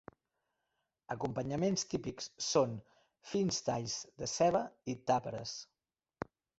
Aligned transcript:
Acompanyaments 1.15 1.83
típics 1.93 2.29
són 2.47 2.75
fins 3.35 3.63
talls 3.71 4.01
de 4.25 4.33
ceba 4.37 4.67
i 4.97 5.01
tàperes. 5.15 5.59